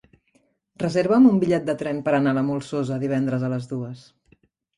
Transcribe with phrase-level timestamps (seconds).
[0.83, 4.03] Reserva'm un bitllet de tren per anar a la Molsosa divendres a les dues.